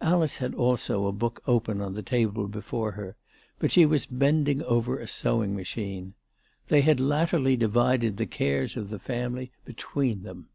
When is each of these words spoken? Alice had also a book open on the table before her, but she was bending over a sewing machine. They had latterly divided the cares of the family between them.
Alice 0.00 0.38
had 0.38 0.52
also 0.52 1.06
a 1.06 1.12
book 1.12 1.44
open 1.46 1.80
on 1.80 1.94
the 1.94 2.02
table 2.02 2.48
before 2.48 2.90
her, 2.90 3.14
but 3.60 3.70
she 3.70 3.86
was 3.86 4.04
bending 4.04 4.64
over 4.64 4.98
a 4.98 5.06
sewing 5.06 5.54
machine. 5.54 6.12
They 6.66 6.80
had 6.80 6.98
latterly 6.98 7.56
divided 7.56 8.16
the 8.16 8.26
cares 8.26 8.76
of 8.76 8.90
the 8.90 8.98
family 8.98 9.52
between 9.64 10.24
them. 10.24 10.48